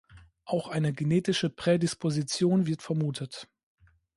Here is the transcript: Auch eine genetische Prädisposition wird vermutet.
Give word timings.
Auch 0.45 0.67
eine 0.67 0.93
genetische 0.93 1.51
Prädisposition 1.51 2.65
wird 2.65 2.81
vermutet. 2.81 3.47